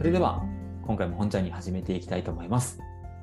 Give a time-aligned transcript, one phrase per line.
[0.00, 0.42] それでは
[0.86, 2.78] 今回も本ちゃんに始めていきたいと思います。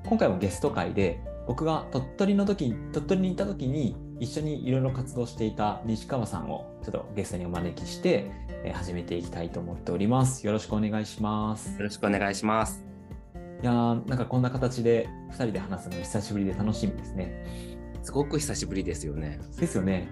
[0.06, 8.30] 今回もゲスト会で僕が鳥取の時鳥取にいた時に一緒にいろいろ活動していた西川さんをちょっとゲストにお招きして、
[8.64, 10.46] えー始めていきたいと思っております。
[10.46, 11.80] よろしくお願いします。
[11.80, 12.86] よろしくお願いします。
[13.64, 17.44] いやーなんかこんな形で2人で話すの久しぶりで楽しみですね。
[18.04, 19.40] すごく久しぶりですよね。
[19.60, 20.10] ですよね。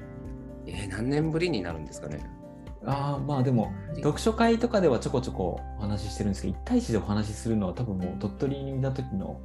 [0.65, 2.27] えー何年ぶりになるんですかね。
[2.87, 9.41] ああまあでも読書会とかではちょこちょこお話ししてるんですけど1対1でお話しするのは多分もう鳥取にいた時の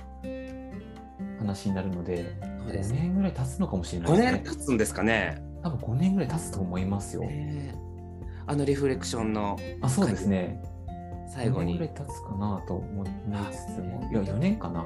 [1.38, 3.01] 話になるので5そうですね。
[3.01, 4.42] 年ぐらい経つのかもしれない5ですね。
[4.45, 5.42] 年経つんですかね。
[5.62, 7.23] 多分5年ぐらい経つと思いますよ。
[7.29, 7.91] えー
[8.46, 10.60] あのリフレクションのあそうですね。
[11.32, 11.95] 最後5年ぐらいに。
[11.95, 13.07] 経つかなと思い
[13.52, 14.84] つつもあいや4年かな。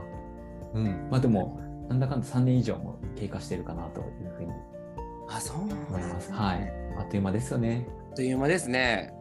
[0.74, 4.52] うんまあでもなんだかんだ3年以上も経過してるかなというふうに
[5.30, 6.14] あ、そう思いなんま。
[6.16, 6.72] ですすはい。
[6.98, 7.86] あっという間ですよね。
[8.14, 9.12] という間ですね。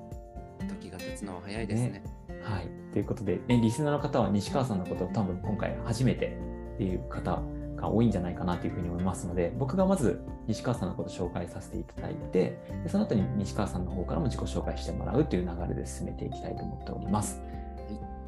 [0.70, 2.04] 時が経つのは早いですね。
[2.44, 2.70] はい。
[2.92, 6.38] ということで、ね、リスナーの方は西川さんのことを多分今回初めて
[6.76, 7.42] っていう方
[7.76, 17.42] が多いんじゃないかなというふうに思いますので、僕がまず西川さんのことを紹介させていただいて、でその後に西川さんの方からも自己紹介してもらうという流れで進めていきたいと思っております。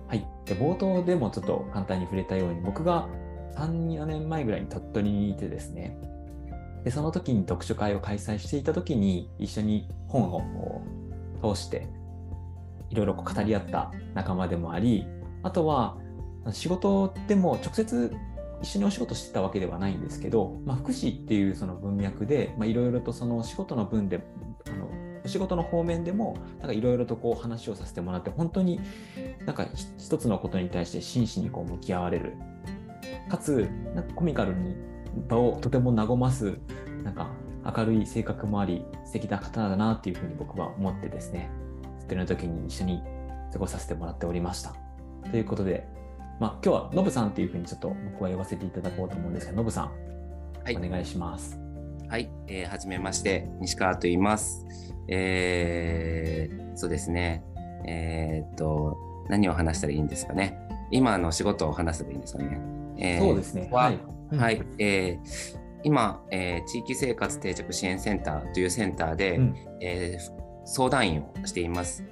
[0.08, 0.28] はい。
[0.46, 3.08] で、冒頭でもちょっと簡単に触れたように、僕が
[3.56, 5.98] 3、4年前ぐらいに鳥取にいてですね、
[6.86, 10.82] で、その時に読書会を開催していた時に一緒に本を
[11.42, 11.90] 通して
[12.90, 15.06] いろいろ語り合った仲間でもあり、
[15.44, 15.98] あとは
[16.52, 18.16] 仕事でも直接
[18.62, 24.22] 一緒にお仕事してたわけではないんですけど、まあ、福祉っていうその文脈でいろいろとその仕事の分で
[24.68, 24.88] あの
[25.26, 26.38] お仕事の方面でも
[26.70, 28.80] いろいろとこう話をさせてもらって本当に
[29.46, 32.34] なんか一つのことに対して真摯にこう向き合われる。
[33.30, 33.68] かつ
[34.16, 34.76] コミカルに
[35.28, 36.58] 場をとても和ます
[37.04, 37.30] なんか
[37.78, 41.50] 明るい性格もあり素敵な方だなっていうふうに僕は思ってですね
[42.08, 43.02] それの時に一緒に
[43.52, 44.76] 過ごさせてもらっておりました。
[45.32, 45.88] ということで、
[46.40, 49.92] まあ、今日はノブさんっていうふうにちょっと僕は呼ばせていただこうと思うんですが、ノブさん、
[50.64, 51.60] はいお願いします。
[52.08, 54.66] はい、えー、はじめまして、西川と言います。
[55.08, 57.44] えー、そうですね。
[57.88, 58.98] えーっと、
[59.30, 60.60] 何を話したらいいんですかね。
[60.92, 62.60] 今の仕事を話せばいいんですかね。
[62.98, 63.70] えーそうですね。
[63.72, 63.92] は
[64.32, 64.58] はいい。
[64.58, 72.04] はい、えー今、えー地域生活定着支援センターというセンターで、うんえー相談員をしています。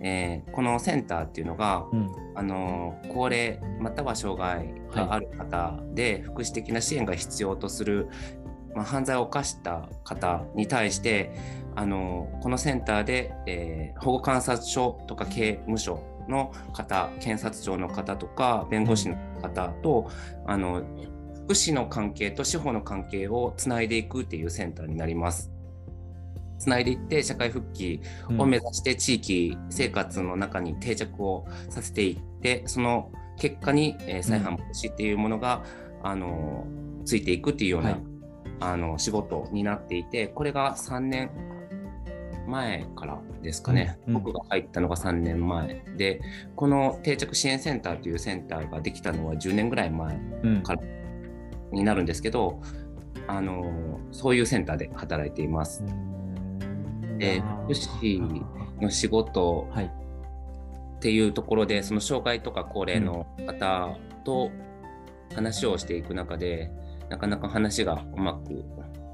[0.00, 8.08] えーこのセンターっていうのが、うんあのー高齢または障害がある方で、福祉的な支援が必要とする、
[8.74, 11.32] まあ、犯罪を犯した方に対して、
[11.76, 20.08] あのーこのセンターで、えー保護観察所とか刑務所の方検察庁の方とか弁護士の方と、
[20.46, 20.82] あの
[21.48, 25.50] 福祉の関係と司法の関係をつないでいくっていうセンターになります。
[26.58, 28.02] つないでいって社会復帰
[28.36, 35.64] を目指して地域生活の中に定着をさせていってその結果に、えー再犯防止っていうものが、
[36.02, 36.66] あの
[37.06, 38.00] ついていくっていうような、はい。
[38.60, 41.30] あの仕事になっていてこれが3年
[42.46, 44.16] 前からですかね、うん。
[44.16, 44.22] うん。
[44.22, 45.82] 僕が入ったのが3年前。
[45.96, 46.20] で
[46.56, 50.62] この定着支援センターというセンターができたのは10年ぐらい前うん。
[50.62, 50.82] から
[51.72, 52.60] になるんですけど、
[53.26, 55.84] あのそういうセンターで働いています。
[55.84, 58.44] うんえーいやー福祉
[58.80, 59.84] の仕事はい。
[59.86, 64.50] っていうところでその障害とか高齢の方と
[65.32, 66.72] 話をしていく中で、
[67.08, 68.64] なかなか話がうまく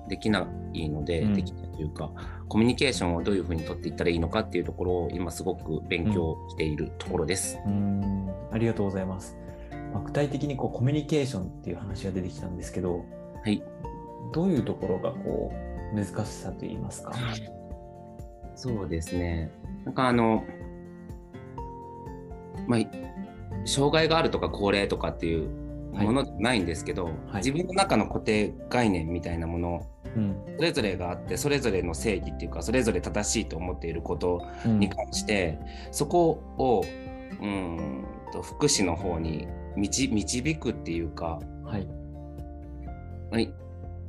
[0.09, 2.11] できないので、うんできないというか
[2.49, 7.59] コミュニケーションをどういうふうに取っていったらいいのかっていうところを今すごく勉強しているところです。
[7.67, 9.37] うんありがとうございます。
[9.95, 13.05] まあ、具体的にこうコミュニケーションっていう話が出てきたんですけど、
[13.43, 13.63] はい、
[14.33, 15.53] どういうところがこ
[15.93, 17.13] う難しさといいますか？
[18.57, 19.53] そうですね。
[19.85, 20.45] なんかあの、
[22.67, 22.81] まあ、
[23.65, 25.49] 障害があるとか高齢とかっていう
[25.93, 27.37] ものじゃないんですけど、はい。
[27.37, 30.37] 自分の中の固定概念みたいなものうん。
[30.57, 34.81] それぞれがあってそれぞれの正義っていうかそれぞれ正しいと思っていることうん。
[34.81, 35.59] に関して、
[35.93, 36.85] そこを
[37.41, 41.89] うーんと福祉の方に導導くっていうかはい。
[43.31, 43.53] 何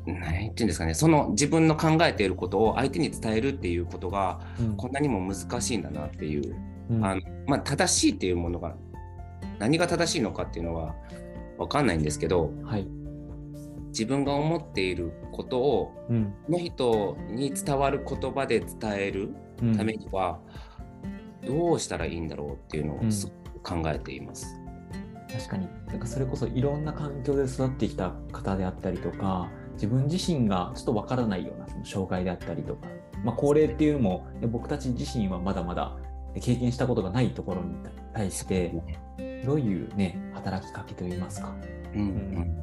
[0.05, 6.55] 何て言うんですかねその自分の考えていることを相手に伝えるっていうことがうんこんなにも難しいんだなっていう、
[6.89, 8.75] うんあのまあ、正しいっていうものが
[9.59, 10.95] 何が正しいのかっていうのは
[11.57, 12.87] 分かんないんですけどはい。
[13.87, 19.29] 自分が思っていることをうんその人に伝わる言葉で伝える
[19.61, 20.39] うんためには
[21.47, 24.59] どうしたらいいんだろうっていうのうんをすごく考えています。
[25.37, 25.67] 確かに。
[25.87, 32.87] なんかそれこそいろんな環境で育ってきた方であったりとか自分自身がちょっとわからないようなその障害であったりとか、
[33.23, 35.97] まあ、高齢っていうのもね僕たち自身はまだまだ
[36.41, 37.75] 経験したことがないところに
[38.13, 38.73] 対して
[39.45, 41.55] どういうね働きかけといいますか、
[41.93, 42.55] うんうん。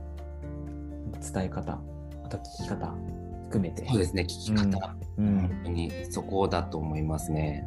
[1.20, 1.80] 伝え方。
[2.24, 2.94] あと聞き方
[3.44, 3.86] 含めて。
[3.88, 5.40] そうですね聞き方、うん。
[5.40, 7.66] 本当にそこだと思いますね。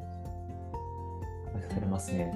[1.75, 2.33] されますね。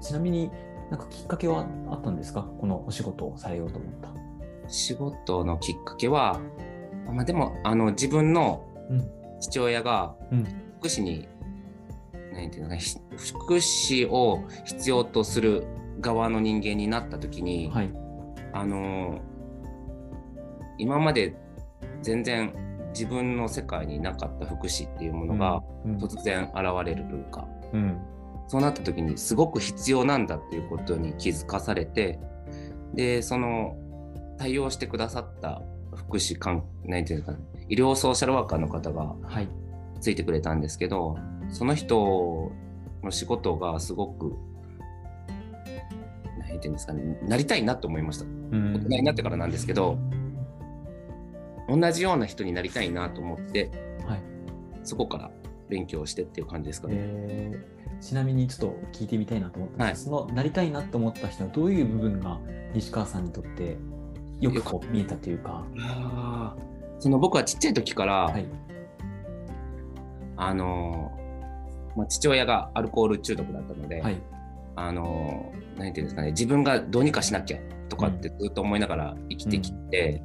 [0.00, 0.50] ちなみに
[0.90, 2.42] なんかきっかけはあったんですか？
[2.60, 4.08] このお仕事をされようと思った。
[4.68, 6.40] 仕事のきっかけは、
[7.06, 9.10] まあ、でもあの自分のうん。
[9.40, 10.44] 父親がうん。
[10.78, 11.28] 福祉に、
[12.32, 12.76] なんていうのか
[13.16, 15.66] 福祉を必要とする
[16.00, 17.90] 側の人間になった時に、はい。
[18.52, 19.20] あの
[20.78, 21.36] 今まで
[22.02, 22.52] 全然
[22.94, 25.96] 自分の世界になかった福祉っていうものがうん。
[25.98, 28.00] 突然現れるというか、うん
[28.48, 32.18] そうなった時にすごく必要なんだっていうことに気づかされて
[32.94, 33.76] でその
[34.38, 35.62] 対応してくださった
[35.94, 39.48] 福祉関なんていうのかな医療ソーシャルワーカーの方がはい。
[40.00, 41.18] ついてくれたんですけど
[41.50, 42.52] その人
[43.02, 44.36] の仕事がすごく
[46.38, 48.24] 何ていうんですかねなりたいなと思いました。
[48.24, 49.98] うん大人になってからなんですけど
[51.68, 53.70] 同じような人になりたいなと思って
[54.06, 54.22] はい。
[54.84, 55.30] そこから
[55.68, 56.94] 勉強してっていう感じですかね。
[56.98, 60.04] えーちなみにちょっと聞いてみたいなと思ったんです。
[60.04, 62.38] けど、そのなりたいなと思った人はどういう部分が
[62.74, 63.76] 西川さんにとって
[64.40, 65.64] よくこう見えたというか。
[67.00, 68.46] その僕はちっちゃい時から、はい。
[70.36, 71.12] あの
[71.96, 74.16] まあ、父親がアルコール中毒だったので、はい。
[74.76, 80.22] あの何て言うんですかね自分がどうにかしなきゃとかってずっと思いながら生きてきて、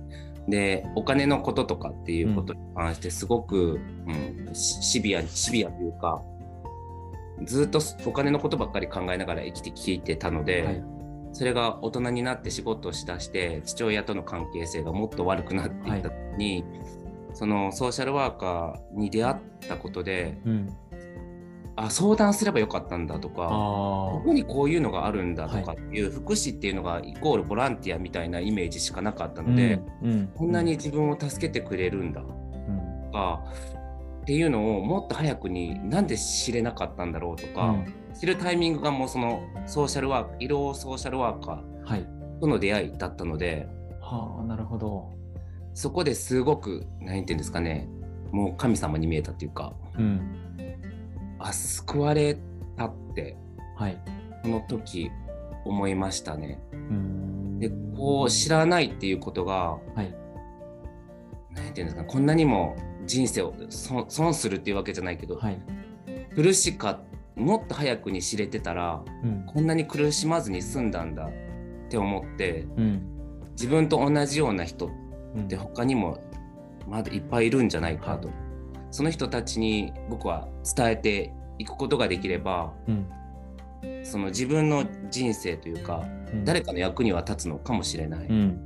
[0.48, 4.50] でお金のこととかっていうことに関してすごく、うん。
[4.54, 6.22] シシビアシビアというか
[7.44, 10.64] ずっとお金のことばっかり考えながら生きてきてたので。
[10.64, 10.84] はい。
[11.36, 16.64] それが大人になって仕事をしだして父親との関係性がもっと悪くなっていった時に、
[17.34, 19.36] そのソーシャルワーカーに出会っ
[19.68, 20.78] たことでうん、
[21.76, 33.44] あ相談すればよかったんだとあかここーにこういうのがあるんだとかっていう、福祉っていうのがイコールボランティアみたいなイメージしかなかったので、うんうんこんなに自分を助けてくれるんだうんとか
[34.22, 37.94] っていうのをもっと早くになんで知れなかったんだろうとか、うん。
[38.14, 42.08] 知るタイミングがもうそのソーシャルワーク医療ソーシャルワーカーはい。
[42.40, 43.68] との出会いだったので
[44.00, 45.12] はあなるほど。
[45.74, 47.90] そこですごく何て言うんですかね
[48.32, 50.56] もう神様に見えたっていうかうん
[51.44, 52.38] あ救われ
[52.78, 53.38] たって
[53.76, 53.98] はい。
[54.44, 55.12] この時
[55.66, 56.60] 思いましたね。
[56.72, 57.60] うん。
[57.60, 60.16] でこう知らないっていうことがはい。
[61.52, 62.76] 何て言うんですかこんなにも
[63.06, 65.62] 人生を損損するっていうわけじゃないけど、はい。
[66.36, 67.02] 苦しか
[67.36, 69.46] もっと早くに知れてたらうん。
[69.46, 71.30] こんなに苦しまずに済んだんだっ
[71.90, 73.10] て思ってうん。
[73.52, 74.90] 自分と同じような人
[75.36, 75.44] うん。
[75.44, 76.20] って他にも
[76.88, 78.34] まだいっぱいいるんじゃないかと、は
[78.94, 83.10] その人たちに僕は伝えていくことができればうん。
[84.04, 86.46] その自分の人生というかうん。
[86.46, 88.62] 誰かの役には立つのかもしれない、うん。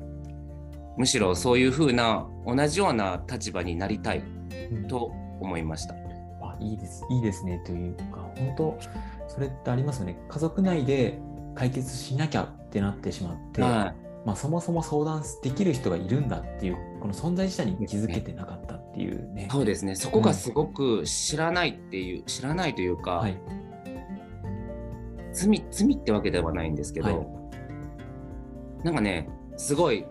[0.97, 4.23] むしろそういうふうな同じような立場になりたい
[4.71, 4.87] うん。
[4.89, 5.93] と思いました。
[6.41, 7.05] あいいです。
[7.09, 8.29] いいですねというか。
[8.35, 8.77] 本当
[9.29, 10.19] それってありますよね。
[10.27, 11.19] 家族内で
[11.55, 13.95] 解決しなきゃってなってしまって、は
[14.25, 19.45] まあ、そもそも相談できる人がいるんだっていうこの存在自体に気づけてなかったっていうね。
[19.47, 19.51] い、。
[19.51, 19.95] そうですね。
[19.95, 23.37] そこがすごく知らないっていう知らないというか、はい。
[25.31, 28.83] 罪罪ってわけではないんですけど、はい。
[28.83, 30.05] なんかねすごい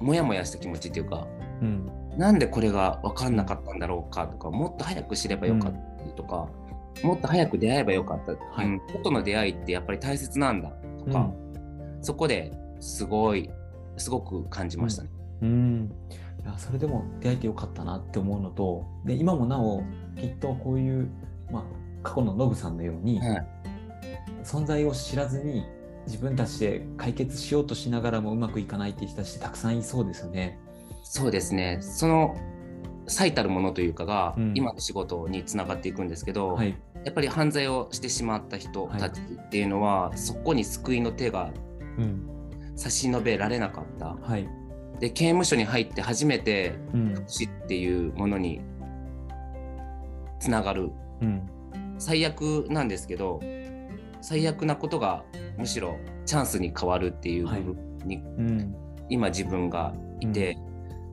[0.00, 1.28] モヤモヤした気持ちっていうか
[1.62, 1.86] うん。
[2.16, 6.48] なんでこれが分かんなかったんだろうかとかもっと早く知ればよかったりとか、
[7.04, 8.66] もっと早く出会えばよかった、はい。
[8.66, 10.70] うん、人の出会いってやっぱり大切なんだ
[11.04, 11.30] とか、
[12.02, 13.48] そこですごい
[13.96, 15.10] すごく感じましたね。
[15.42, 15.92] うん、
[16.42, 19.82] いやそれでも出会えてよかったなって思うのとで今もなお
[20.16, 21.08] きっとこういう、
[21.50, 21.64] まあ、
[22.02, 23.46] 過去のノブさんのように、はい。
[24.44, 25.64] 存在を知らずに
[26.06, 30.58] 自分たちで解決しようとしながらもうまくいかないっていう人たちってたくさんいそうですよね。
[31.04, 31.78] そうですね。
[31.80, 32.36] その
[33.06, 34.52] 最たるものというかが、うん。
[34.54, 41.50] 今の仕事につながっていくんですけど、はい、やっぱり犯罪をしてしまった人たちっていうのは、そこに救いの手が
[41.98, 42.28] うん。
[42.76, 44.16] 差し伸べられなかった。
[44.20, 44.48] はい
[45.00, 47.24] で刑務所に入って初めてうん。
[47.26, 48.60] 死っていうものに
[50.40, 50.90] つながる。
[51.20, 51.48] うん。
[51.98, 53.40] 最悪なんですけど
[54.20, 55.24] 最悪なことが
[55.56, 58.74] むしろチャンスに変わるっていう部分に、うん。
[59.08, 60.58] 今自分がいて、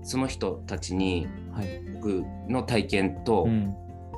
[0.04, 1.82] その人たちにはい。
[1.96, 3.74] 僕の体験と、うん。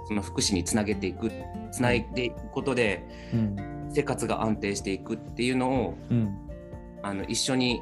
[0.08, 1.30] その福祉につなげていく
[1.72, 3.90] つないでいくことでうん。
[3.94, 6.38] 生活が安定していくっていうのをうん。
[7.04, 7.82] あの一緒に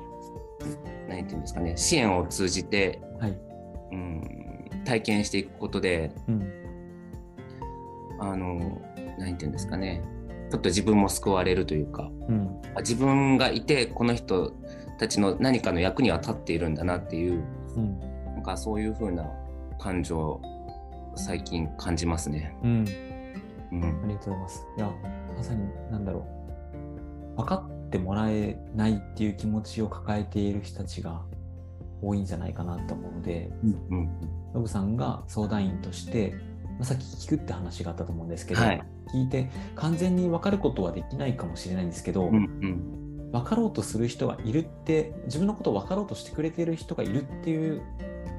[1.08, 3.38] 何て言うんですかね支援を通じて、はい
[3.92, 6.52] うん、体験していくことでうん
[8.20, 8.82] あの
[9.18, 10.02] 何て言うんですかね
[10.52, 14.54] ちょっと自分も救われるというかうん自分がいてこの人
[15.00, 17.44] たちの何かの役には立っているんだなっていう
[17.76, 18.00] うん
[18.36, 19.26] なんかそういう風な
[19.80, 20.42] 感情を
[21.16, 22.56] 最近感じますね。
[22.64, 22.86] うん
[23.72, 24.68] うんありがとうございます。
[24.78, 24.92] いや、
[25.38, 26.45] まさに、なんだろう。
[27.36, 31.22] 分かってもらえないっていう気持ちを抱えている人たちが
[32.02, 34.10] 多いんじゃないかなと思うので、うん
[34.54, 36.34] ノブさんが相談員として、
[36.78, 38.82] まあ、さっき聞くって話があったと思うんですけど、はい。
[39.14, 43.32] 聞いて完全に分かることはできないかもしれないんですけど、うんうん。
[43.32, 47.82] 分かろうとする人がいるって自分のことを分かろうとしてくれている人がいるっていう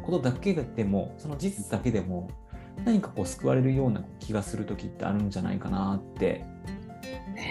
[0.06, 2.30] ことだけでもその事実だけでも
[2.84, 6.46] 何かこう救われるような気がする時ってあるんじゃないかなって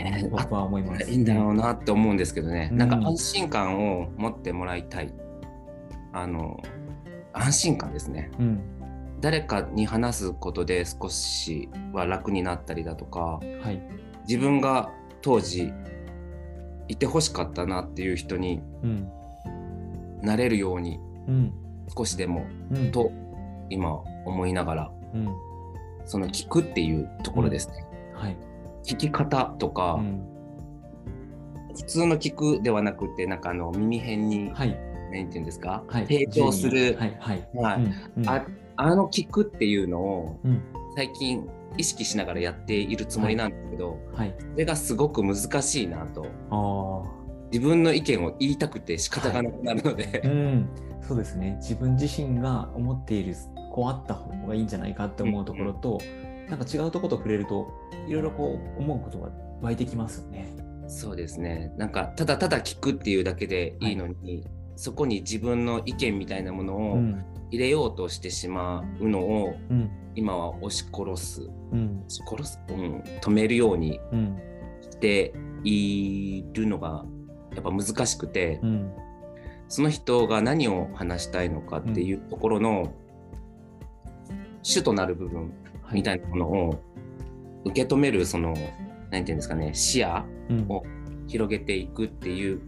[0.04, 1.10] ねえ僕は思います。
[1.10, 5.14] いいんだろうなって思うんですけどね、うんなんか安心感を持ってもらいたい
[6.14, 6.62] あの
[7.34, 8.62] 安心感ですねうん。
[9.22, 13.82] 誰かに話すことで少しは楽になったりだとかはい。
[14.28, 15.72] 自分が当時
[16.88, 19.10] いてほしかったなっていう人にうん。
[20.22, 21.54] なれるようにうん。
[21.96, 22.92] 少しでもうん。
[22.92, 23.12] と
[23.70, 23.94] 今
[24.26, 25.28] 思いながらうん。
[26.06, 27.84] その聞くっていうところですね、
[28.14, 28.38] はい。
[28.86, 30.24] 聞き方とか、うん。
[31.76, 34.78] 普通の聞くではなくてなんかあの耳辺にはい。
[35.12, 36.04] 何て言うんですか、はい。
[36.04, 37.18] 提供する、はい。
[37.20, 37.50] はい。
[37.54, 38.46] はいうんうんあ
[38.78, 40.62] あの聞くっていうのをうん。
[40.96, 44.36] 最近意識しながらやっているつもりなんですけど、はい。
[44.40, 46.26] それがすごく難しいなと。
[47.52, 50.70] 自分の意見を言いたくて仕方がなくなるので、うん、
[51.02, 53.36] そうですね自分自身が思っている
[53.72, 56.00] こうあった方がいいんじゃないかって思うところと、
[56.50, 57.72] なんか違うところと触れると
[58.08, 60.56] いろいろこう思うことが湧いてきますよね。
[60.88, 61.74] そうですね。
[61.78, 63.94] なんかただただ聞くっていうだけでい。
[63.94, 67.26] いのに、そこに自分の意見みたいなものうをん。
[67.52, 69.90] 入れようとしてしまうのをうん。
[70.16, 71.42] 今は押し殺す。
[71.72, 72.04] うん。
[72.06, 74.38] 押し殺す、うん、止めるようにうん。
[74.82, 75.34] して
[75.64, 77.06] いるのが
[77.54, 78.92] やっぱ難しくて、うん。
[79.68, 82.94] その人が何を話したいのかっていうところの
[84.62, 85.54] 主となる部分
[85.92, 86.80] みたいなものを
[87.66, 88.68] 受け止めるその何て
[89.10, 90.66] 言うんですかね視野うん。
[90.70, 90.84] を
[91.28, 92.62] 広げていくっていう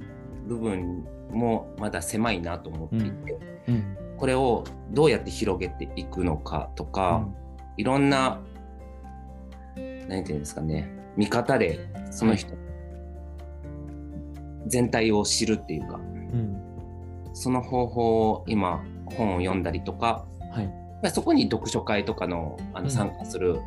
[0.48, 3.98] 部分もまだ狭いなと思っていて、うん。
[4.18, 7.28] これをどうやって広げていくのかとか、
[7.78, 8.42] いろんな
[9.76, 12.54] 何て言うんですかね見方でその人、
[14.66, 16.58] 全体を知るっていうかうん。
[17.34, 22.86] その方法を今本を読んだりとかはいやっぱりそこに読書会とかのあうん。
[22.86, 23.60] の参加する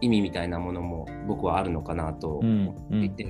[0.00, 2.68] 意味みたいなものも僕はあるのかなとうん。
[2.68, 2.98] 思うん。
[2.98, 3.24] っていて、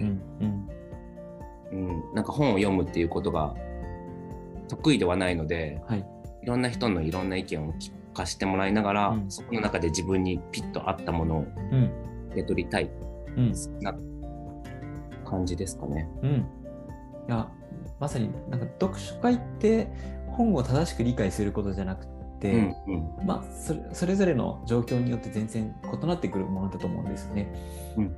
[2.14, 3.54] なんか本を読むっていうことが
[4.68, 6.06] 得意ではないのではい。
[6.42, 9.30] いろんな人のいろんな意見を聞かせてもらいながら、うん。
[9.30, 11.90] そこの中で自分にピッと合ったものをうん。
[12.30, 12.90] 受け取りたい
[13.36, 13.94] うんな
[15.24, 16.08] 感じですかね。
[16.22, 16.30] うん。
[16.30, 16.42] い
[17.28, 17.48] や
[17.98, 19.88] まさになんか読書会って
[20.28, 22.19] 本を正しく理解することじゃなくて、
[22.86, 27.52] うんうんまあそれそれぞれの状況によって全然異なってくるものだと思うんですよね。
[27.96, 28.14] うん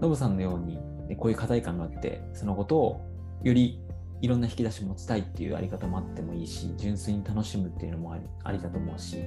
[0.00, 3.00] ノブさんのように、ね、こういう課題感があって、そのことを
[3.42, 3.80] より
[4.20, 9.24] いろんな引き出し持ちたいっていうあり方もあってもいいし、純粋に楽しむっていうのもありありだと思うし、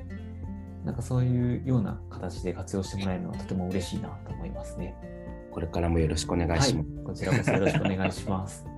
[0.84, 4.96] なんかそういうような形で活用してもらえるのはとても嬉しいなと思いますね。
[5.52, 6.90] これからもよろしくお願いします。
[6.90, 8.77] はい、こちらこそよろしくお願いします。